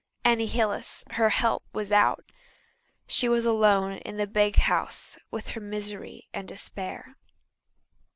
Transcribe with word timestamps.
Annie 0.25 0.47
Hillis, 0.47 1.03
her 1.11 1.29
"help," 1.29 1.63
was 1.73 1.91
out. 1.91 2.25
She 3.07 3.29
was 3.29 3.45
alone 3.45 3.97
in 3.97 4.17
the 4.17 4.25
big 4.25 4.55
house 4.55 5.19
with 5.29 5.49
her 5.49 5.61
misery 5.61 6.27
and 6.33 6.47
despair. 6.47 7.17